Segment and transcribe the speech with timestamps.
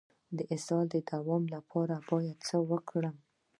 [0.37, 3.15] د اسهال د دوام لپاره باید څه وکړم؟